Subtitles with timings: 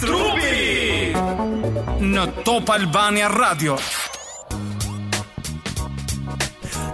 [0.00, 1.12] Trupi
[2.04, 3.76] Në Top Albania Radio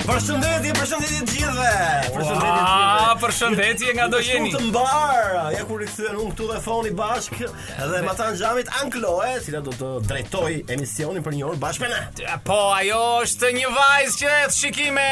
[0.06, 1.76] Përshëndetje, përshëndetje të gjithëve.
[2.14, 2.62] Përshëndetje.
[2.62, 4.52] Ah, përshëndetje nga do jeni.
[4.54, 5.50] Shumë të mbar.
[5.50, 9.60] Ja ku rikthyen unë këtu dhe foni bashk dhe me në xhamit Ankloe, e cila
[9.66, 12.00] do të drejtoj emisionin për një orë bashkë me
[12.46, 15.08] Po, ajo është një vajzë që e shikime.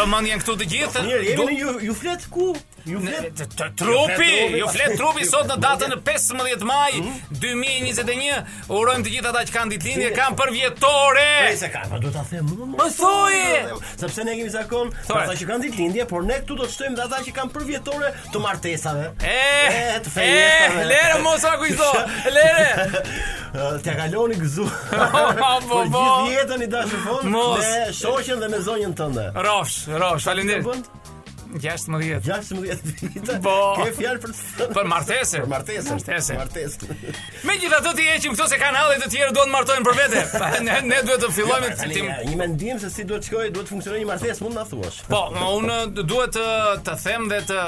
[0.00, 0.20] Ah.
[0.32, 0.98] jenë këtu të gjithë.
[1.02, 2.46] Po, mirë, jemi ju ju flet ku?
[2.84, 6.98] Ju flet të, trupi, ju flet trupi sot në datën e 15 maj
[7.32, 8.42] 2021.
[8.76, 11.26] Urojmë të gjithë ata që kanë ditëlindje, kanë për vjetore.
[11.60, 12.68] se kanë, po do ta them më.
[12.74, 13.38] Më thuaj,
[14.02, 17.22] sepse ne kemi zakon, ata që kanë ditëlindje, por ne këtu do të shtojmë ata
[17.24, 19.06] që kanë për vjetore të martesave.
[19.16, 20.84] E, eh, e eh, të eh, festave.
[20.92, 21.88] Lere mos a kujto.
[22.36, 23.00] Lere.
[23.86, 24.68] Ti kaloni gëzu.
[25.44, 26.30] Oh, po, po gjithë po.
[26.32, 29.26] jetën i dashur fond me shoqen dhe me zonjën tënde.
[29.46, 30.88] Rosh, rosh, faleminderit.
[31.60, 32.22] 16 vjet.
[32.24, 32.82] 16 vjet.
[33.42, 33.52] Po.
[33.84, 35.42] Ke fjalë për për martesë.
[35.44, 36.38] Për martesë, martesë.
[36.40, 36.94] Martesë.
[37.48, 40.22] Megjithatë ti të heqim këto se kanë hallë të tjerë duan të martojnë për vete.
[40.64, 42.08] Ne ne duhet të fillojmë të tim.
[42.30, 45.02] Një mendim se si duhet të shkojë, duhet të funksionojë një martesë, mund na thuash.
[45.10, 46.48] Po, unë duhet të
[46.86, 47.58] të them dhe të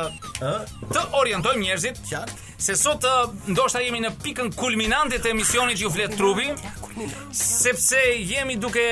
[0.43, 0.57] ë
[0.93, 2.03] të orientojmë njerëzit.
[2.11, 2.43] Qartë.
[2.57, 3.05] Se sot
[3.53, 6.47] ndoshta jemi në pikën kulminante të emisionit që ju flet trupi,
[7.37, 8.01] sepse
[8.31, 8.85] jemi duke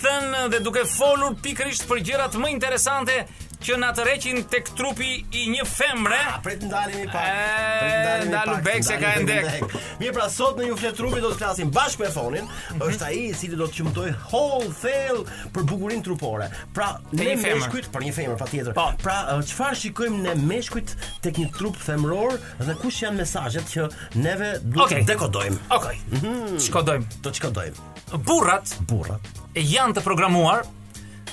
[0.00, 3.18] thënë dhe duke folur pikërisht për gjërat më interesante
[3.62, 6.18] që na tërheqin tek trupi i një femre.
[6.18, 7.28] A ah, prit ndalemi pak.
[7.76, 8.32] Prit ndalemi.
[8.32, 9.76] Ndalu Bek se ka ndek.
[10.00, 12.48] Mirë, pra sot në një flet trupi do të flasim bashkë me fonin.
[12.50, 12.82] Mhm.
[12.88, 15.22] Është ai i cili do të çmtoj whole fail
[15.54, 16.50] për bukurinë trupore.
[16.76, 18.74] Pra, ne meshkujt për një femër patjetër.
[18.76, 18.88] Pa.
[18.90, 19.04] Po.
[19.04, 24.56] Pra, çfarë shikojmë ne meshkujt tek një trup femror dhe kush janë mesazhet që neve
[24.66, 25.06] duhet okay.
[25.06, 25.60] të dekodojmë.
[25.78, 26.00] Okej.
[26.00, 26.22] Okay.
[26.24, 26.58] Mhm.
[26.66, 27.90] Shkodojmë, do të shkodojmë.
[28.26, 30.64] Burrat, burrat e janë të programuar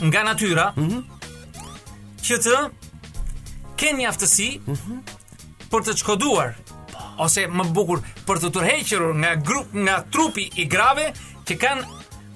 [0.03, 1.19] nga natyra mm -hmm
[2.23, 2.58] që të
[3.80, 5.70] kenë një aftësi mm -hmm.
[5.72, 6.56] për të çkoduar
[7.23, 11.09] ose më bukur për të tërhequr nga grup nga trupi i grave
[11.50, 11.88] që kanë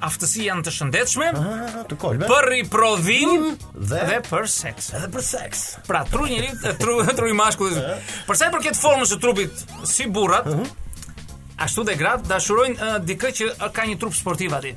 [0.04, 3.52] aftësi janë të shëndetshme, ah, të kolbe Për riprodhim mm,
[3.88, 5.61] dhe, dhe për seks, edhe për seks.
[5.88, 6.49] Pra tru njëri,
[6.82, 7.77] tru tru i mashkullit.
[7.80, 8.02] Eh.
[8.27, 10.67] për sa i përket formës së trupit si burrat, uh mhm.
[10.67, 11.64] -huh.
[11.67, 14.76] ashtu dhe gratë dashurojnë uh, dikë që eh, ka një trup sportiv aty.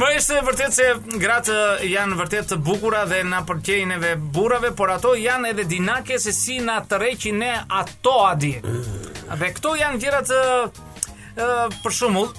[0.00, 0.86] Më është vërtet se
[1.20, 1.58] gratë
[1.92, 6.32] janë vërtet të bukura dhe na përqejnë edhe burrave, por ato janë edhe dinake se
[6.32, 8.54] si na tërheqin ne ato a di.
[9.38, 11.46] Dhe këto janë gjërat ë
[11.84, 12.32] për shembull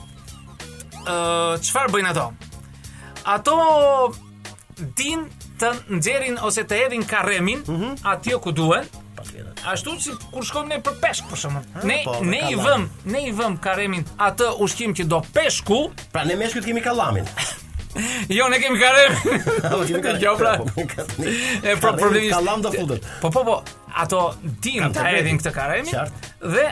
[1.07, 2.25] ë çfarë bëjnë ato?
[3.31, 3.55] Ato
[4.97, 5.23] din
[5.61, 7.93] të nxjerrin ose të hedhin karremin mm -hmm.
[8.11, 8.85] aty ku duhen.
[9.67, 11.83] Ashtu si kur shkojmë ne për peshk për shkak.
[11.83, 16.23] Ne po, ne i vëm, ne i vëm karremin atë ushqim që do peshku, pra
[16.25, 17.25] ne meshkut kemi kallamin.
[18.29, 19.17] Jo, ne kemi karremin.
[19.63, 21.97] Ne kemi pra- po,
[22.31, 22.61] kallam.
[23.21, 23.63] Po po po
[23.95, 24.23] ato
[24.61, 26.33] dim të hedhin këtë karemi qartë.
[26.55, 26.65] dhe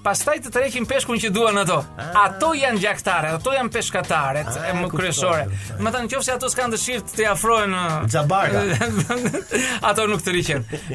[0.00, 1.76] Pastaj të trekin peshkun që duan ato.
[2.00, 2.14] Ah.
[2.30, 5.42] Ato janë gjaktare, ato janë peshkatare, ah, e më kryesore.
[5.78, 8.62] më të thonë nëse ato s'kan dëshirë të afrohen uh, xabarga.
[9.90, 10.32] Ato nuk të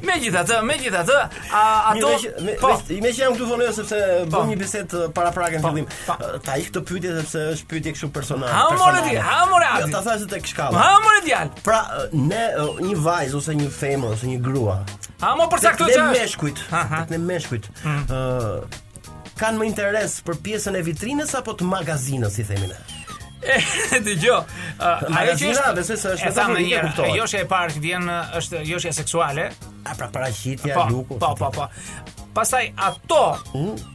[0.06, 1.18] Megjithatë, megjithatë,
[1.52, 2.10] ato
[2.62, 4.40] po i që jam këtu vonë sepse po.
[4.40, 5.86] bëm një bisedë uh, para prakën po, fillim.
[6.08, 6.16] Po.
[6.22, 8.54] Uh, ta ik këtë pyetje sepse është pyetje kështu personale.
[8.56, 9.70] Ha morë di, ha morë.
[9.84, 10.82] Ja ta thashë tek shkallë.
[10.82, 11.78] Ha Pra
[12.12, 12.44] ne
[12.90, 14.80] një vajz ose një femër ose një grua.
[15.22, 16.04] Ha mo për sa këtu çash.
[16.04, 16.60] Ne meshkujt.
[17.10, 17.26] Ne mm.
[17.30, 17.70] meshkujt.
[17.86, 18.84] Ëh
[19.40, 22.78] kanë më interes për pjesën e vitrinës apo të magazinës, si themi ne.
[24.06, 24.40] Dgjoj.
[24.80, 27.10] Uh, ajo që është, besoj se është vetëm një kuptim.
[27.20, 28.10] Jo që e parë që vjen
[28.42, 29.50] është joshja seksuale.
[29.86, 31.20] A pra paraqitja e lukut.
[31.22, 32.24] Po, po, po, po.
[32.40, 33.22] Pastaj ato
[33.54, 33.95] mm.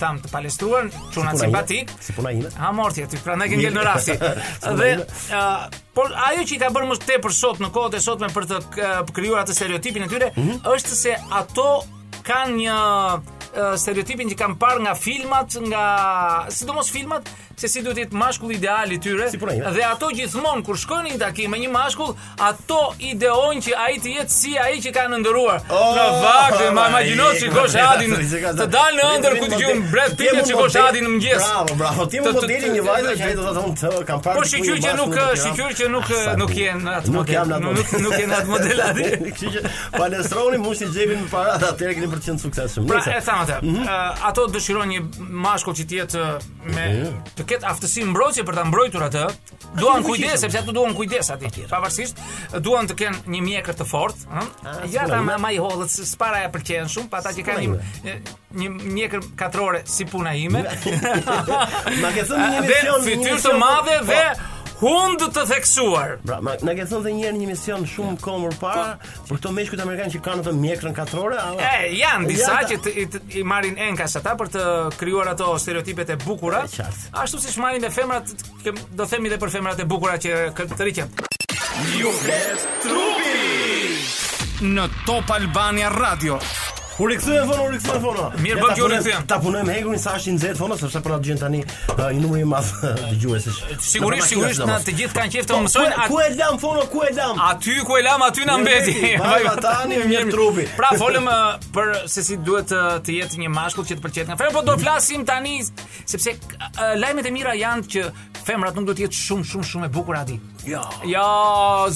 [0.00, 1.92] tam të palestruar, çuna simpatik.
[2.02, 2.50] Si puna ime.
[2.58, 4.16] Ha morti aty, prandaj kemi ngel në rasti.
[4.80, 5.66] dhe uh,
[5.96, 8.60] por ajo që i ka bërë më tepër sot në kohët e sotme për të
[8.60, 10.62] uh, krijuar atë stereotipin e tyre mm -hmm.
[10.76, 11.68] është se ato
[12.28, 12.78] kanë një
[13.76, 15.84] stereotipin që kam parë nga filmat, nga
[16.54, 17.28] sidomos filmat
[17.60, 19.26] se si duhet jetë mashkulli ideal i tyre.
[19.28, 23.98] Si dhe ato gjithmonë kur shkojnë në takim me një mashkull, ato ideon që ai
[24.00, 25.58] të jetë si ai që kanë ndëruar.
[25.68, 29.82] Oh, në vakt, oh, ma imagjino si kosh Adin të dalë në ëndër ku dëgjon
[29.92, 31.50] Brad Pitt që kosh Adin në mëngjes.
[31.50, 32.06] Bravo, bravo.
[32.14, 34.40] Ti më modeli një vajzë që do të thonë të kam parë.
[34.40, 38.38] Po shiqyr që nuk shiqyr që nuk nuk janë atë nuk atë nuk nuk janë
[38.38, 39.02] atë modelat.
[39.36, 42.88] Kështu që palestroni mund të me para atë që për të qenë suksesshëm.
[42.88, 43.82] Pra, e Mm -hmm.
[43.82, 45.02] uh, ato dëshirojnë një
[45.40, 46.22] mashkull që të jetë
[46.74, 47.10] me jo.
[47.38, 49.24] të ketë aftësi mbrojtje për ta mbrojtur atë.
[49.80, 51.48] Duan kujdes sepse ato duan kujdes aty.
[51.72, 52.16] Pavarësisht
[52.64, 54.46] duan të kenë një mjekër të fortë, ëh.
[54.94, 57.60] Ja ata më ma, i hollët, spara ja pëlqejnë shumë, pa ata që kanë
[58.06, 58.18] një,
[58.60, 60.60] një mjekër katrore si puna ime.
[62.02, 62.60] ma ke thënë një
[63.06, 63.38] mision.
[63.40, 64.48] të madhe dhe po,
[64.80, 66.14] hund të theksuar.
[66.24, 68.22] Pra, ma, na ke thënë një herë një mision shumë ja.
[68.24, 69.16] kohë më parë po.
[69.28, 71.60] për këto meshkujt amerikan që kanë të mjekrën katrore, apo?
[71.66, 73.06] E, janë disa që i,
[73.40, 74.66] i marrin enkas ata për të
[75.00, 76.64] krijuar ato stereotipet e bukura.
[77.12, 78.32] ashtu siç marrin dhe femrat,
[78.96, 81.08] do themi edhe për femrat e bukura që të rritje.
[82.00, 82.14] Ju
[82.86, 83.38] trupi.
[84.70, 86.36] Në Top Albania Radio.
[87.00, 88.24] U rikthyen në fona, u rikthyen në fona.
[88.44, 89.26] Mirë bën ti u rikthyen.
[89.30, 92.20] Ta punojm hekurin sa është i nxehtë fona, sepse po na dëgjojn tani uh, një
[92.20, 92.72] numër i madh
[93.14, 93.60] dëgjuesish.
[93.84, 96.02] Sigurisht, sigurisht na të gjithë kanë qejf të mësojnë.
[96.10, 97.40] Ku e lam fona, ku e lam?
[97.46, 98.96] Aty ku e lam, aty na mbeti.
[99.22, 100.66] Vaj tani me mirë trupi.
[100.76, 104.28] Pra folëm uh, për se si duhet uh, të jetë një mashkull që të pëlqejë
[104.34, 105.56] nga fona, por do flasim tani
[106.04, 106.36] sepse
[107.00, 108.04] lajmet e mira janë që
[108.44, 110.36] femrat nuk do të jetë shumë shumë shumë e bukur aty.
[110.68, 110.84] Jo.
[111.08, 111.26] Jo,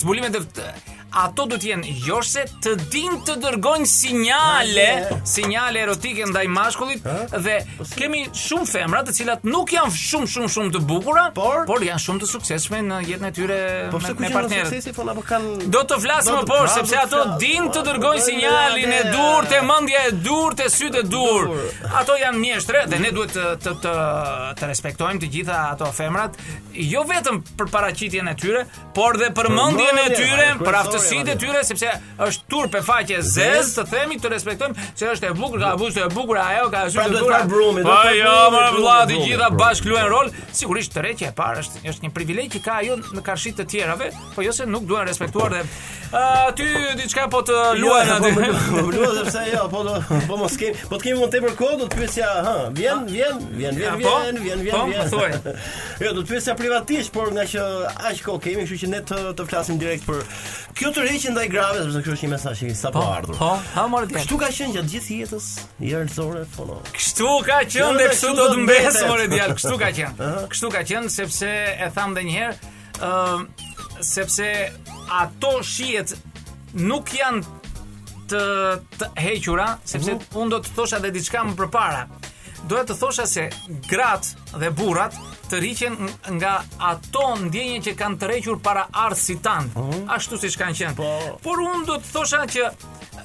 [0.01, 4.87] zbulimet e ato do të jenë jo se të dinë të dërgojnë sinjale,
[5.31, 7.05] sinjale erotike ndaj mashkullit
[7.45, 7.57] dhe
[7.95, 12.03] kemi shumë femra të cilat nuk janë shumë shumë shumë të bukura, por, por janë
[12.03, 13.59] shumë të suksesshme në jetën e tyre
[13.93, 14.43] po me, me po
[14.97, 15.41] po
[15.77, 20.03] Do të flas më poshtë sepse ato dinë të dërgojnë sinjalin e durt, e mendja
[20.11, 21.81] e durt, e sytë e durt.
[22.01, 23.95] Ato janë mjeshtre dhe ne duhet të të të,
[24.59, 26.37] të respektojmë të gjitha ato femrat,
[26.75, 31.21] jo vetëm për paraqitjen e tyre, por dhe për mendjen e tyre, për aftë si
[31.25, 31.91] detyrë sepse
[32.25, 36.05] është tur për faqe zez të themi të respektojmë se është e bukur ka buzë
[36.07, 37.35] e bukur ajo ka asyrë të tur
[37.87, 41.85] po jo mora vëlla të gjitha bashk luajnë rol sigurisht të rëqja e parë është
[41.93, 45.07] është një privilegj që ka ajo në karshi të tjerave po jo se nuk duan
[45.09, 45.63] respektuar dhe
[46.15, 46.69] aty
[47.01, 49.85] diçka po të jo, luajnë atë luajnë sepse jo po
[50.29, 53.45] po mos kemi po të kemi më tepër kohë do të pyesja hë vjen vjen
[53.59, 54.15] vjen po?
[54.23, 55.49] vjen vjen vjen po, vjen vjen po, vjen
[56.09, 57.65] jo do të pyesja privatisht por nga që
[58.13, 60.23] aq kohë kemi kështu që ne të të flasim direkt për
[60.79, 63.37] kjo të ndaj grave, sepse kjo është një mesazh i sapo po, ardhur.
[63.39, 64.15] Po, ha marrë ti.
[64.21, 65.47] Kështu ka qenë gjatë gjithë jetës,
[65.91, 66.79] jerë zore follow.
[66.95, 69.55] Kështu ka qenë dhe kështu do të mbes morë dial.
[69.59, 70.31] Kështu ka qenë.
[70.53, 72.71] Kështu ka qenë sepse e tham edhe një herë,
[73.09, 74.49] ë sepse
[75.19, 76.15] ato shihet
[76.85, 77.43] nuk janë
[78.31, 78.45] të
[79.01, 80.43] të hequra, sepse mhm.
[80.45, 82.05] un do të thosha edhe diçka më përpara.
[82.71, 83.49] Doja të thosha se
[83.91, 85.19] gratë dhe burrat
[85.51, 85.97] të rriqen
[86.39, 86.55] nga
[86.91, 89.95] ato ndjenjë që kanë të rrequr para arë si tanë, uh mhm.
[89.95, 90.15] -huh.
[90.17, 90.95] ashtu si shkanë qenë.
[90.95, 91.41] Po...
[91.45, 92.71] Por unë do të thosha që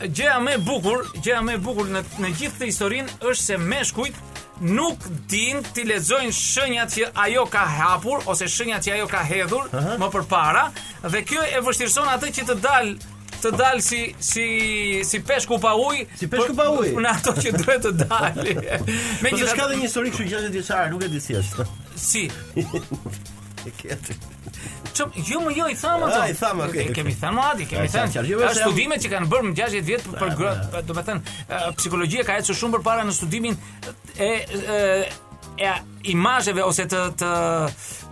[0.01, 4.15] gjëja me bukur, gjëja e bukur në, në gjithë të historinë është se me shkujt
[4.61, 9.63] nuk din të lezojnë shënjat që ajo ka hapur, ose shënjat që ajo ka hedhur
[9.71, 9.97] uh -huh.
[10.01, 10.65] më për para,
[11.11, 12.93] dhe kjo e vështirëson atë që të dalë,
[13.43, 14.45] të dalë si si
[15.09, 18.33] si peshku pa ujë si peshku pa ujë në ato që duhet të dalë.
[18.79, 18.85] Po,
[19.23, 21.63] Megjithëse ka dhe një histori kështu 60 vjeçare, nuk e di si është.
[22.01, 22.29] Si?
[23.67, 24.13] E ke atë.
[24.95, 26.15] Çum, ju më jo i tham ato.
[26.23, 26.77] Ai tham, ok.
[26.95, 28.07] Ke mi tham atë, ke mi tham.
[28.15, 30.53] Ka jo, jo, studime që kanë bërë më 60 vjet për gro,
[30.87, 31.35] do të thënë,
[31.75, 33.59] psikologjia ka ecur shumë përpara në studimin
[34.15, 34.31] e
[35.65, 35.73] e
[36.15, 37.33] imazheve ose të të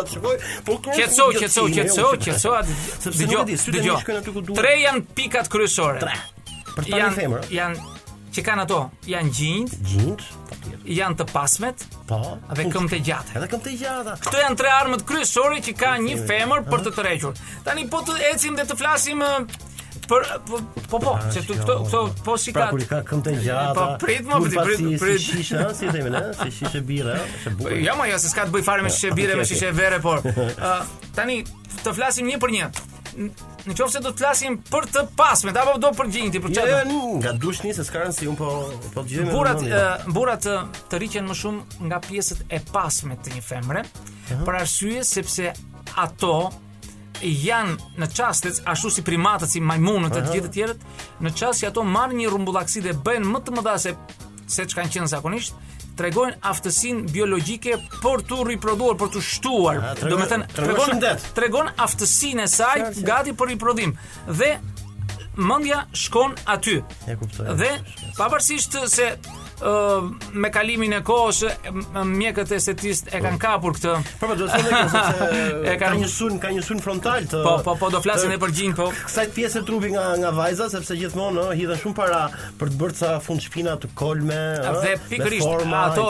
[0.69, 4.55] Po qetso, qetso, qetso, qetso atë dëgjoj, dëgjoj.
[4.61, 6.03] Tre janë pikat kryesore.
[6.03, 6.21] Tre.
[6.73, 7.51] Për të janë, femër.
[7.53, 7.92] Janë
[8.33, 8.77] që kanë ato
[9.09, 10.23] janë gjinjt, gjinjt,
[10.99, 12.21] janë të pasmet, po,
[12.57, 13.35] dhe këmbë të gjata.
[13.39, 14.15] Edhe këmbë të gjata.
[14.25, 17.43] Këto janë tre armët kryesore që ka një femër për të tërhequr.
[17.67, 19.23] Tani po të ecim dhe të flasim
[20.09, 20.59] për po
[20.91, 22.63] po, po se ah, tu këto këto po sikat.
[22.63, 23.75] Pra kur i ka këmbë të gjata.
[23.77, 25.27] Po prit më, prit, prit, prit.
[25.27, 27.77] Si shisha, si themi ne, si shishe birë, se bukur.
[27.77, 30.01] Jo, ja, më ja, se s'ka të bëj fare me shishe birë, me shishe verë,
[30.05, 30.73] por uh,
[31.19, 31.43] tani
[31.83, 32.71] të flasim një për një
[33.19, 36.55] në qofë se do të flasim për të pasme, të apo do për gjinti, për
[36.57, 36.81] qatë?
[37.23, 38.51] nga dush një, se s'karën si unë po,
[38.95, 40.57] po të gjithë me burat, në Burat të,
[40.91, 43.85] të rriqen më shumë nga pjesët e pasme të një femre,
[44.47, 45.53] për arsye sepse
[46.03, 46.35] ato
[47.23, 50.87] janë në qastet ashtu si primatët, si majmunët e të gjithë të tjerët,
[51.23, 53.95] në qastë që ato marë një rumbullaksi dhe bëjnë më të mëdha se
[54.53, 55.55] se që kanë qenë zakonisht,
[55.99, 59.83] tregojnë aftësinë biologjike për tu riprodhuar, për tu shtuar.
[60.01, 61.03] Do të thënë, tregon
[61.41, 62.77] tregon aftësinë e saj
[63.11, 63.97] gati për riprodhim
[64.41, 64.53] dhe
[65.37, 66.79] mendja shkon aty.
[67.09, 67.59] E kuptoj.
[67.63, 67.71] Dhe
[68.19, 69.15] pavarësisht se
[70.33, 71.43] me kalimin e kohës
[72.09, 73.93] mjekët e estetist e kanë kapur këtë.
[74.21, 77.43] Po, po do të them se ka një sun, ka një sun frontal të.
[77.45, 78.89] Po, po, po do flasin edhe për gjinë, po.
[78.97, 82.23] Kësaj pjesë trupi nga nga vajza sepse gjithmonë ë hidhen shumë para
[82.61, 84.41] për të bërë ca fund shpina të kolme,
[84.73, 84.75] ë.
[85.13, 86.09] Pikërisht ato,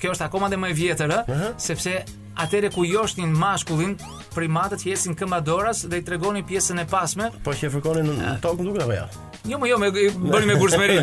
[0.00, 1.54] kjo është akoma dhe më e vjetër, uh -huh.
[1.58, 2.02] sepse
[2.36, 3.96] atëre ku joshin mashkullin,
[4.34, 7.30] primatet jesin këmba doras dhe i tregonin pjesën e pasme.
[7.44, 9.08] Po që fërkonin në tokë duke apo ja.
[9.44, 9.58] Jo?
[9.58, 9.90] jo, më jo, më
[10.30, 10.94] bëri me gurzmeri.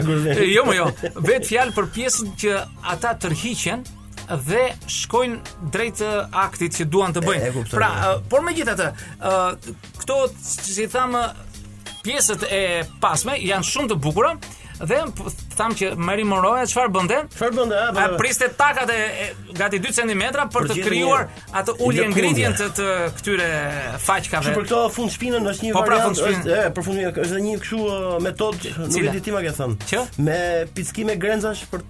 [0.56, 0.86] jo, më jo.
[1.20, 3.82] Vet fjal për pjesën që ata tërhiqen
[4.50, 5.38] dhe shkojnë
[5.74, 6.02] drejt
[6.32, 7.46] aktit që duan të bëjnë.
[7.46, 7.90] E, e, pra,
[8.30, 8.88] por megjithatë,
[10.02, 10.16] këto
[10.76, 11.24] si thamë
[12.04, 12.66] pjesët e
[13.02, 14.34] pasme janë shumë të bukura
[14.84, 15.00] dhe
[15.56, 17.20] tham që Mary Monroe çfarë bënte?
[17.36, 17.80] Çfarë bënte?
[18.02, 18.98] Ai priste takat e
[19.60, 21.24] gati 2 cm për, për të krijuar
[21.62, 23.50] atë ulje ngritjen të, të këtyre
[24.04, 24.52] faqkave.
[24.52, 26.18] Po për këto fund shpinën është një po, pra, variant.
[26.18, 27.82] Po fund shpinën është e përfundimi është një kështu
[28.28, 30.06] metodë, nuk e di ti më ke thënë.
[30.28, 30.40] Me
[30.76, 31.86] pickim grenzash për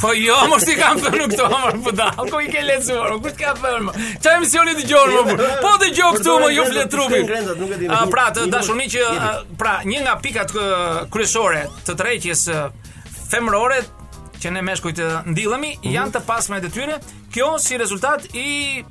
[0.00, 2.08] Po jo, mos ti kam thënë këto, amor, po da.
[2.18, 3.92] Ku i ke lecuar, Ku ka thënë më?
[4.20, 5.36] Çfarë emisioni dëgjon më?
[5.62, 7.34] Po dëgjoj këtu më, ju flet trupin.
[7.98, 9.10] A pra, të dashuni që
[9.60, 10.54] pra, një nga pikat
[11.14, 12.46] kryesore të tërheqjes
[13.32, 13.80] femërore
[14.38, 15.00] që ne meshkujt
[15.32, 15.92] ndillemi mhm.
[15.96, 17.00] janë të pasme të tyre,
[17.34, 18.82] kjo si rezultat i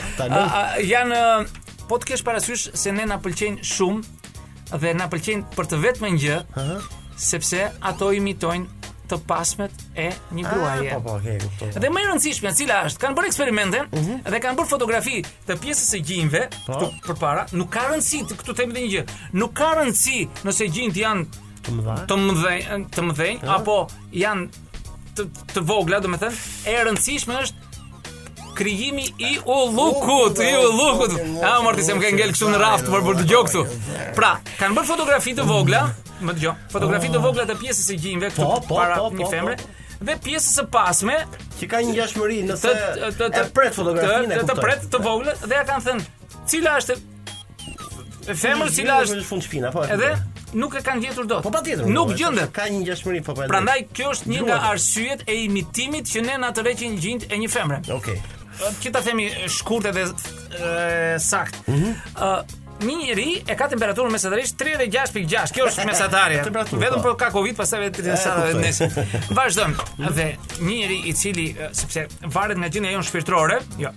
[0.90, 1.22] janë
[1.88, 6.10] po të kesh parasysh se ne na pëlqejn shumë dhe na pëlqejn për të vetëm
[6.10, 6.88] një gjë, ëh,
[7.24, 8.76] sepse ato imitojnë
[9.08, 10.88] të pasmet e një ah, gruaje.
[10.92, 14.10] Ah, po, po, okay, dhe më e rëndësishmja, cila është, kanë bërë eksperimente uh mhm.
[14.18, 14.30] -huh.
[14.34, 16.72] dhe kanë bërë fotografi të pjesës e gjinjve, po.
[16.74, 19.04] këtu përpara, nuk ka rëndësi këtu themi një gjë.
[19.40, 21.24] Nuk ka rëndësi nëse gjinjt janë
[21.68, 22.02] të mëdha.
[22.08, 23.54] Të mëdha, të po.
[23.54, 23.76] apo
[24.16, 24.64] janë
[25.18, 27.64] të, të vogla, domethënë, e rëndësishme është
[28.58, 31.12] krijimi i ullukut, i ullukut.
[31.46, 33.64] a marti se më ke ngel këtu në raft për për dëgjoj këtu.
[34.16, 35.84] Pra, kanë bërë fotografi të vogla,
[36.26, 36.54] më dëgjoj.
[36.72, 39.58] Fotografi të vogla të pjesës së gjinëve këtu po, po, para një femre
[39.98, 41.14] dhe pjesës së pasme
[41.58, 42.74] që ka një ngjashmëri nëse
[43.18, 44.48] të të pret fotografinë këtu.
[44.52, 46.08] Të pret të vogla dhe ja kanë thënë,
[46.54, 47.00] cila është
[48.28, 50.10] Femër cila është në fund shpinë apo edhe
[50.56, 51.42] nuk e kanë gjetur dot.
[51.46, 51.84] Po patjetër.
[51.86, 52.52] Po, nuk po, gjendet.
[52.54, 53.50] Ka një ngjashmëri po patjetër.
[53.50, 57.40] Po, Prandaj kjo është një nga arsyet e imitimit që ne na tërheqin gjinjt e
[57.42, 57.82] një femre.
[57.92, 58.16] Okej.
[58.18, 58.78] Okay.
[58.82, 60.08] Që ta themi shkurt edhe
[61.22, 61.58] sakt.
[61.66, 62.18] Ëh, mm -hmm.
[62.18, 65.52] uh, e ka temperaturën mesatarisht 36.6.
[65.52, 66.42] Kjo është mesatarja.
[66.72, 68.90] Vetëm po ka Covid, pastaj vetë sa nesër.
[69.38, 69.74] Vazhdon.
[70.10, 73.90] Dhe njëri i cili sepse varet nga gjendja jonë shpirtërore, jo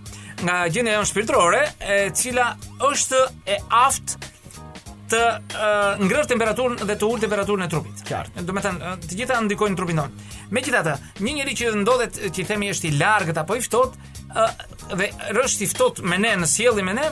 [0.43, 2.57] nga gjendja jonë shpirtërore, e cila
[2.91, 3.21] është
[3.53, 4.30] e aftë
[5.11, 8.03] të uh, ngrërë temperaturën dhe të ulë temperaturën e trupit.
[8.07, 8.43] Qartë.
[8.47, 10.27] Do të thënë, të gjitha ndikojnë trupin tonë.
[10.55, 14.61] Megjithatë, një njeri që ndodhet që i themi është i largët apo i fëtot uh,
[14.99, 17.09] dhe rështë i fëtot me ne në sjellje me ne,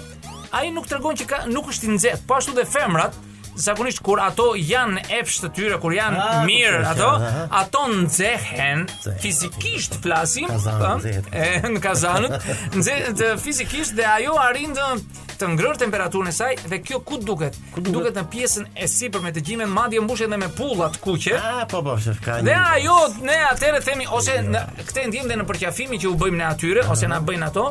[0.55, 2.27] ai nuk tregon që ka nuk është i nxehtë.
[2.29, 3.17] Po ashtu dhe femrat,
[3.61, 7.09] zakonisht kur ato janë efsh të tyre, kur janë ah, po, mirë po, po, ato,
[7.19, 7.61] aha.
[7.61, 8.85] ato nxehen
[9.21, 12.37] fizikisht flasim, në kazanët,
[12.79, 14.93] nxehet fizikisht dhe ajo arrin të
[15.39, 17.55] të ngrër temperaturën e saj dhe kjo ku duket?
[17.71, 17.93] Ku duket?
[17.95, 21.31] duket në pjesën e sipër me të gjimin madje mbushet edhe me pullat kuqe.
[21.39, 24.49] Ah, po po, shka, Dhe ajo ne atere themi ose jo.
[24.51, 27.69] në, këtë dhe në përqafimin që u bëjmë në atyre ose na bëjnë ato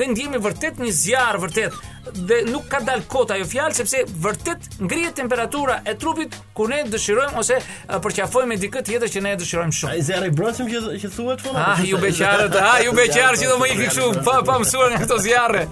[0.00, 1.80] dhe ndjemi vërtet një zjarë vërtet
[2.12, 6.80] dhe nuk ka dal kot ajo fjalë sepse vërtet ngrihet temperatura e trupit kur ne
[6.88, 7.58] dëshirojmë ose
[8.04, 9.92] përqafojmë dikë tjetër që ne dëshirojmë shumë.
[9.92, 11.66] Ai zerri brosim që që thuhet fona.
[11.74, 15.02] Ah, ju beqarët, ah, ju beqarë që do më ikë kështu, pa pa mësuar nga
[15.04, 15.66] këto zjarre.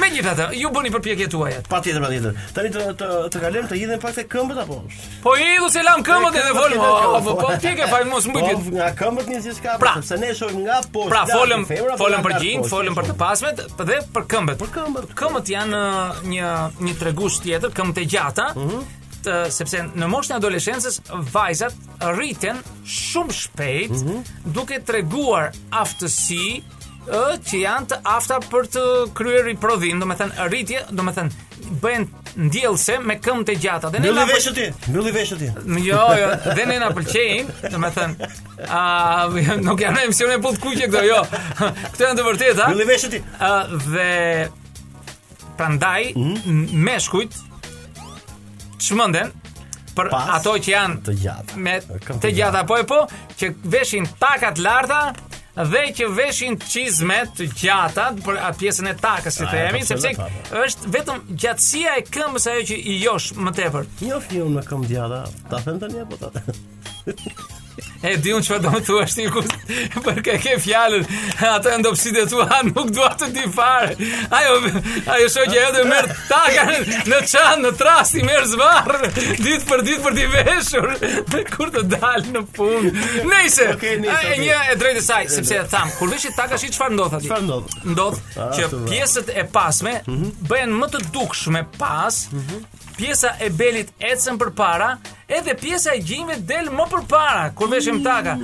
[0.00, 1.60] Megjithatë, ju bëni për pjekjet tuaja.
[1.70, 2.40] Patjetër, patjetër.
[2.56, 4.78] Tani të të të kalem të hidhen pak te këmbët apo?
[5.26, 6.86] Po i se lam këmbët edhe volm.
[7.26, 8.54] Po po ti ke fajm mos mbyti.
[8.54, 11.12] Po, nga këmbët një gjithçka pra, sepse ne shohim nga poshtë.
[11.12, 11.66] Pra folëm,
[11.98, 14.58] folëm për gjinë, folëm për të pasmet dhe për këmbët.
[14.62, 15.14] Për këmbët.
[15.16, 16.52] Këmbët janë uh, një
[16.86, 18.86] një tregus tjetër këmbë të gjata, mm -hmm.
[19.26, 21.00] të, sepse në moshën e adoleshencës
[21.32, 21.74] vajzat
[22.14, 22.62] rriten
[22.98, 24.52] shumë shpejt mm -hmm.
[24.56, 25.46] duke treguar
[25.82, 26.46] aftësi
[27.06, 28.84] ë që janë të afta për të
[29.14, 31.44] kryer riprodhim, domethënë rritje, domethënë
[31.82, 32.04] bën
[32.36, 35.46] ndjellse me këmbë të gjata dhe ne na vesh ti mbylli vesh ti
[35.88, 36.26] jo jo
[36.58, 38.12] dhe ne na pëlqejin domethën
[38.68, 38.82] a
[39.68, 41.18] nuk janë emisione pothuajse këto jo
[41.92, 43.22] këto janë të vërteta mbylli vesh ti
[43.90, 44.06] dhe
[45.56, 46.86] prandaj mm.
[46.86, 47.28] që
[48.82, 49.30] çmenden
[49.96, 51.56] për Pas, ato që janë të gjata.
[51.64, 52.98] Me të gjata po e po
[53.38, 54.98] që veshin takat larta
[55.56, 60.12] dhe që veshin qizmet të gjata për atë pjesën e takës si themi, sepse
[60.64, 63.88] është vetëm gjatësia e këmbës ajo që i josh më tepër.
[64.04, 66.44] Jo, jo unë me këmbë gjata, ta them tani apo ta?
[68.06, 69.46] E di unë çfarë do të thuash ti kur
[70.04, 71.02] për ke ke fjalën,
[71.44, 73.92] ato janë dobësitë tua, nuk dua të di fare.
[74.36, 74.54] Ajo
[75.16, 76.64] ajo shoqja jote merr taka
[77.10, 80.88] në çan, në trast i merr zvarr, ditë për ditë për të veshur,
[81.34, 82.94] me kur të dal në punë.
[83.28, 87.18] Nëse okay, një e drejtë saj, sepse e tham, kur veshit taka shi çfarë ndodh
[87.20, 87.26] aty?
[87.28, 87.76] Çfarë ndodh?
[87.92, 88.78] Ndodh ah, që ah.
[88.88, 90.32] pjesët e pasme mhm.
[90.48, 92.64] bëhen më të dukshme pas, mhm.
[92.96, 94.94] pjesa e belit ecën përpara,
[95.28, 98.06] edhe pjesa e gjinjve del më përpara kur veshim mm.
[98.06, 98.36] taka.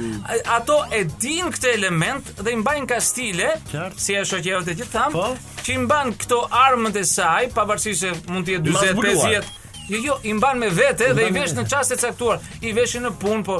[0.56, 3.98] Ato e din këtë element dhe i mbajnë kastile, Qart.
[4.02, 5.28] si e shoqërat e gjithë tham, po?
[5.62, 9.58] që i mban këto armët e saj, pavarësisht se mund të jetë 40, 50,
[9.92, 13.10] Jo, jo, i mban me vete dhe i vesh në çastet caktuar, i veshin në
[13.20, 13.56] punë, po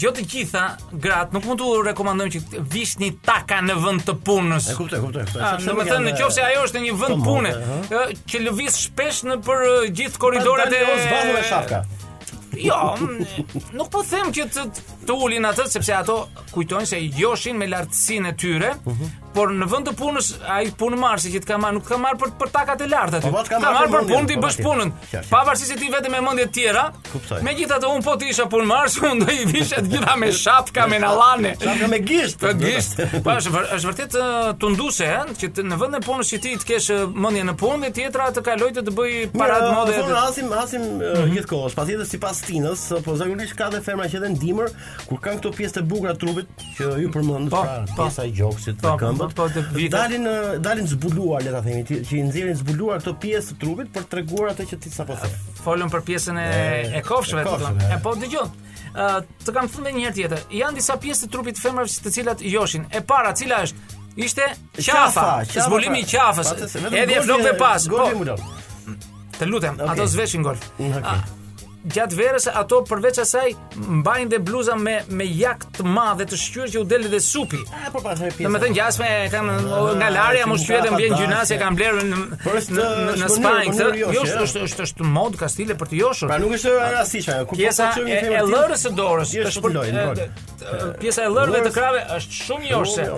[0.00, 0.62] jo të gjitha
[1.02, 4.68] grat nuk mund të rekomandojmë që vishni taka në vend të punës.
[4.70, 5.42] E kuptoj, kuptoj, kuptoj.
[5.48, 7.54] Ah, do të thënë nëse ajo është në një vend pune,
[8.30, 9.66] që lëviz shpesh në për
[9.98, 11.82] gjithë korridoret e Osvaldo e Shafka.
[12.58, 12.94] Jo,
[13.72, 14.64] nuk po them që të,
[15.08, 16.16] të ulin atë sepse ato
[16.52, 20.98] kujtojnë se joshin me lartësinë e tyre, mhm por në vend të punës ai punë
[21.00, 23.30] marsi që të ka marr, nuk ka marr për për takat e larta aty.
[23.32, 24.92] Po, ka marr për punë ti po, bësh punën.
[25.30, 27.40] Pavarësisht se ti vetëm me mendje të tjera, kuptoj.
[27.46, 30.86] Megjithatë un po ti isha punë marsi, un do i vishë të gjitha me shapka
[30.90, 31.54] me nallane.
[31.62, 32.44] Shapka me gisht.
[32.44, 32.98] Me gisht.
[33.24, 34.18] Po është është vërtet
[34.62, 36.90] tunduse ëh, që në vend të punës që ti të kesh
[37.24, 39.96] mendje në punë, tjetra të kaloj të bëj parat mode.
[39.96, 41.32] Po hasim hasim mhm.
[41.38, 44.72] gjithkohë, patjetër sipas tinës, po zakonisht ka dhe ferma që dhe ndimër
[45.08, 48.78] kur kanë këto pjesë të bukura trupit që ju përmendët, po, pra pjesa e gjoksit,
[48.82, 49.94] të këmbë më po të vitë.
[49.94, 50.26] Dalin
[50.64, 54.52] dalin zbuluar le ta themi, që i nxjerrin zbuluar këto pjesë të trupit për t'treguar
[54.54, 55.30] atë që ti sapo the.
[55.62, 56.46] Folën për pjesën e
[56.98, 57.90] e kofshëve të tyre.
[57.94, 58.46] E po dëgjoj.
[58.92, 59.06] Ë
[59.46, 62.88] të kam thënë një herë tjetër, janë disa pjesë të trupit femrave të cilat joshin.
[62.90, 64.48] E para cila është ishte
[64.86, 66.08] qafa, zbulimi pra.
[66.08, 66.80] i qafës.
[66.90, 67.88] Edhe flokët e pas.
[67.88, 68.96] Po.
[69.38, 70.70] Të lutem, ato zveshin golf
[71.90, 76.70] gjatë verës ato përveç asaj mbajnë dhe bluza me me jak të madhe të shqyrë
[76.76, 77.58] që u del dhe supi.
[77.92, 78.46] Po pa thënë pjesë.
[78.46, 79.56] Domethënë gjasme kanë
[79.98, 82.20] nga larja mos shqyrë dhe gjynasë kanë bler në
[82.76, 82.86] në,
[83.22, 83.88] në Spanjë.
[84.02, 86.30] Jo, jo është është është, stile mod kastile për të joshur.
[86.30, 90.08] Pra nuk është rastisha, ku po pjesa po e lërës së dorës të shpëlojnë.
[91.02, 93.08] Pjesa e lërëve të krave është shumë joshse.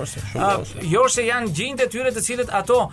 [0.94, 2.86] Joshse janë gjinte e tyre të cilët ato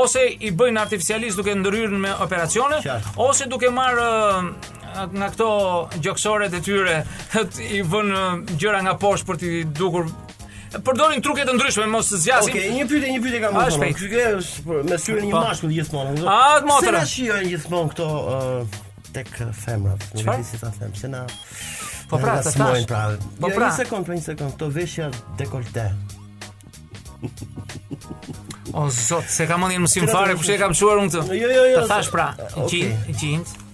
[0.00, 2.82] ose i bëjnë artificialist duke ndëryrën me operacione
[3.24, 4.08] ose duke marrë
[5.12, 5.46] nga këto
[6.02, 6.96] gjoksoret e tyre
[7.76, 10.10] i vën uh, gjëra nga poshtë për të dukur
[10.68, 12.50] Përdorin truke të ndryshme, mos të zgjasim.
[12.52, 13.54] Okej, okay, një pyetje, një pyetje kam.
[13.56, 15.40] A është Kjo është me syrin një po.
[15.46, 16.24] mashkull gjithmonë.
[16.28, 16.90] A është Se Si
[17.22, 18.82] tash gjithmonë këto uh,
[19.14, 21.22] tek femrat, nuk e di si ta them, pse na
[22.10, 22.58] Po pra, tash.
[22.58, 23.00] Pra.
[23.16, 25.08] Po jo, pra, një sekond, një sekond, këto veshja
[25.40, 25.86] dekolte.
[28.74, 31.40] O zot, se kam mundin mësim fare, kush e kam çuar unë këtu?
[31.46, 32.28] Jo, jo, të thash pra,
[32.76, 33.66] i gjint, i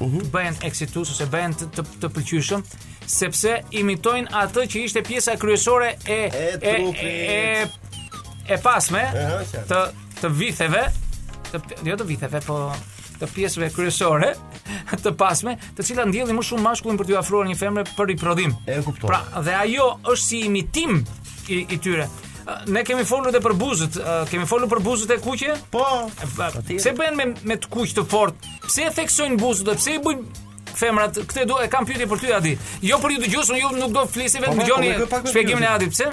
[0.00, 0.30] të mhm.
[0.32, 2.64] bëhen eksitus ose bëhen të të, të pëlqyeshëm
[3.10, 7.40] sepse imitojnë atë që ishte pjesa kryesore e e e, e,
[8.46, 9.02] e, pasme
[9.68, 9.82] të
[10.20, 10.84] të vitheve
[11.50, 12.58] të jo të vitheve po
[13.20, 14.30] të pjesëve kryesore
[15.04, 18.54] të pasme, të cilat ndjellin më shumë mashkullin për t'ju ofruar një femre për riprodhim.
[18.70, 19.08] E kuptoj.
[19.10, 21.00] Pra, dhe ajo është si imitim
[21.50, 22.06] i, i tyre
[22.68, 23.98] ne kemi folur edhe për buzët.
[24.30, 25.56] Kemi folur për buzët e kuqe?
[25.72, 25.84] Po.
[26.20, 28.48] po pse bëhen me me të kuq të fort?
[28.66, 29.70] Pse e theksojnë buzët?
[29.70, 31.20] Dhe pse i bëjnë femrat?
[31.30, 32.54] Këtë do e kam pyetje për ty Adi.
[32.90, 35.66] Jo për ju dëgjues, unë ju nuk do të flisi vetëm po, po, dëgjoni shpjegimin
[35.66, 36.12] e Adit, pse?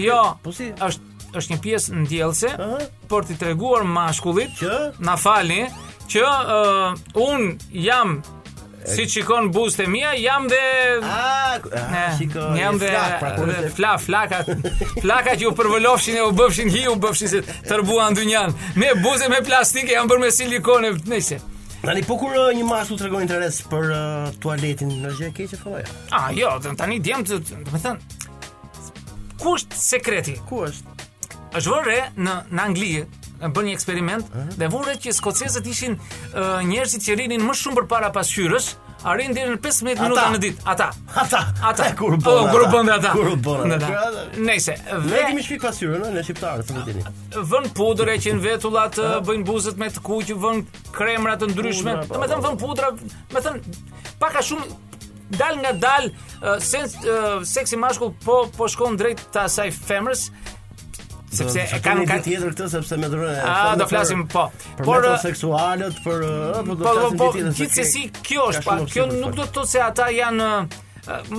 [0.07, 0.21] jo.
[0.47, 0.69] Po si?
[0.79, 2.51] Është është një pjesë ndjellse
[3.09, 4.75] për t'i treguar mashkullit që
[5.09, 5.63] na falni
[6.13, 6.27] që
[7.25, 8.19] un jam
[8.85, 10.61] si shikon buzët e mia, jam dhe
[11.03, 12.57] ah, çikon.
[12.57, 14.49] Jam pra, dhe fla flakat.
[15.03, 18.55] Flakat u përvolofshin e u bëfshin hi, u bëfshin se tërbua ndynjan.
[18.77, 21.39] Me buzë me plastike janë bërë me silikone, nëse.
[21.83, 25.33] Tani po kur uh, një mas u tregon interes për uh, tualetin, në gjë e
[25.39, 25.89] keqe fëllaja?
[26.15, 27.95] Ah, jo, jo tani djem të, të
[29.43, 30.37] ku është sekreti?
[30.47, 30.95] Ku është?
[31.59, 33.01] është vërre në, në Anglijë,
[33.51, 34.29] bën një eksperiment
[34.61, 38.69] dhe vuret që skocezët ishin uh, njerëzit që rinin më shumë përpara pasqyrës,
[39.09, 40.63] arrin deri në 15 minuta në ditë.
[40.71, 40.91] Ata.
[41.19, 41.41] Ata.
[41.67, 41.89] Ata.
[41.93, 42.51] E, kur bën?
[42.53, 43.11] Kur bën ata?
[43.17, 43.73] Kur bën?
[44.47, 47.03] Nëse, ve kemi shpik pasqyrën në shqiptarë, thonë tani.
[47.51, 50.63] Vën pudrë e qin vetullat, bëjnë buzët me të kuq, vën
[50.95, 51.97] kremra të ndryshme.
[52.15, 52.93] Domethën vën pudra,
[53.35, 53.45] Më
[54.23, 54.71] pak a shumë
[55.35, 60.27] dal nga dal uh, sens, uh, seksi mashkull po po shkon drejt të asaj femrës
[61.37, 63.39] sepse e kanë kanë tjetër këtë sepse më dhuron.
[63.49, 64.47] Ah, do flasim po.
[64.81, 67.49] Për, por seksualet për apo mm, do po, flasim po, tjetër.
[67.49, 70.51] Po, gjithsesi kjo është, pa, kjo nuk do të thotë se ata janë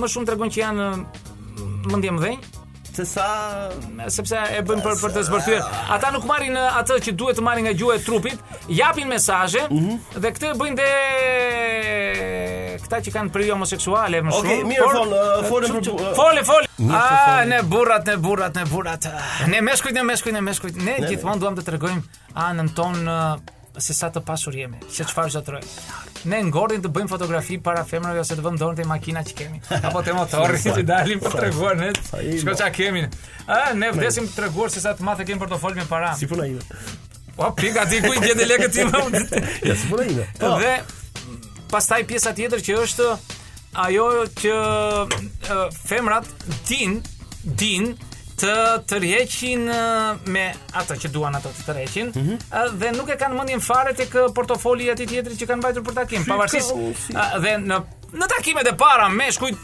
[0.00, 0.88] më shumë tregon që janë
[1.84, 2.46] Më më dhënj
[2.96, 3.26] se sa
[4.14, 5.66] sepse e bën për për të zbërthyer.
[5.92, 8.40] Ata nuk marrin atë që duhet të marrin nga gjuhë e trupit,
[8.72, 9.98] japin mesazhe mhm.
[10.24, 10.90] dhe këtë bëjnë dhe
[12.84, 14.42] këta që kanë prej homoseksuale më shumë.
[14.42, 16.70] Okej, okay, mirë, fol, uh, folëm për Fole, fole.
[16.84, 19.08] A ah, ne burrat, ne burrat, ne burrat.
[19.50, 20.80] Ne meshkujt, ne meshkujt, ne meshkujt.
[20.84, 23.36] Ne, gjithmonë duam të tregojmë anën tonë uh,
[23.84, 25.62] se sa të pasur jemi, se çfarë zotroj.
[26.30, 29.58] Ne ngordin të bëjmë fotografi para femrave ose të vëmë dorën te makina që kemi,
[29.80, 31.90] apo te motori që dalim për treguar ne.
[31.98, 33.04] Çka ça kemi?
[33.44, 36.14] Ah, ne vdesim të treguar se sa të madhe kemi portofol me para.
[36.18, 36.62] Si puna ime.
[37.34, 38.94] Po pika ti ku i gjen lekët tim.
[39.66, 40.30] Ja, si puna ime.
[40.38, 40.54] Po.
[41.70, 43.10] Pastaj pjesa tjetër që është
[43.84, 44.08] ajo
[44.40, 46.26] që femrat
[46.68, 47.00] din
[47.44, 47.92] din
[48.38, 48.54] të
[48.90, 49.66] tërheqin
[50.34, 50.44] me
[50.78, 52.78] atë që duan ato të tërheqin mm -hmm.
[52.80, 55.94] dhe nuk e kanë mendjen fare tek portofoli i atij tjetrit që kanë mbajtur për
[55.94, 57.82] takim pavarësisht oh, dhe në
[58.14, 59.56] në takimet e para me shkujt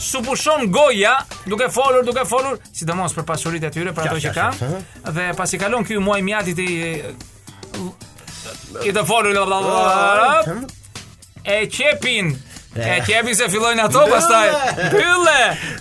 [0.00, 1.14] supushon goja
[1.46, 4.82] duke folur duke folur sidomos për pasuritë e tyre për ato që kanë
[5.16, 6.70] dhe pasi kalon ky muaj mjatit i
[8.84, 9.32] i të folur
[11.46, 12.38] a champion
[12.74, 14.50] Te kemi se fillojnë ato pastaj.
[14.90, 15.34] Bylle.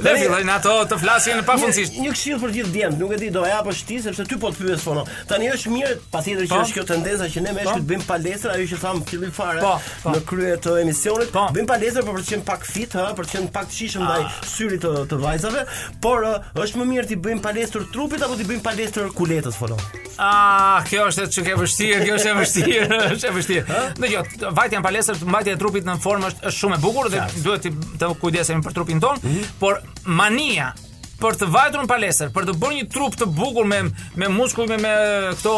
[0.04, 1.96] Dhe fillojnë ato të flasin pa fundësisht.
[2.02, 4.52] Një këshill për gjithë djemt, nuk e di do e hapësh ti sepse ty po
[4.54, 5.02] të pyes fono.
[5.30, 6.60] Tani është mirë patjetër që po.
[6.66, 7.80] është kjo tendenca që ne më është po.
[7.80, 9.74] të bëjmë palestra, ajo që tham fillim fare po,
[10.14, 13.52] në krye të emisionit, bëjmë palestra për të qenë pak fit, ha, për të qenë
[13.58, 14.38] pak të shishëm ndaj ah.
[14.54, 15.66] syrit të, të vajzave,
[16.06, 16.28] por
[16.66, 19.80] është më mirë ti bëjmë palestër trupit apo ti bëjmë palestër kuletës fono.
[20.22, 23.80] Ah, kjo është çka e vështirë, kjo është e vështirë, është e vështirë.
[23.98, 24.22] Dhe jo,
[24.60, 27.66] vajtja në palestër, mbajtja e trupit në formë është shumë bukur dhe duhet
[28.02, 29.46] të kujdesemi për trupin ton, mm -hmm.
[29.60, 29.80] por
[30.22, 30.74] mania
[31.22, 33.80] për të vajtur në palestër, për të bërë një trup të bukur me
[34.20, 34.94] me muskuj me me
[35.40, 35.54] këto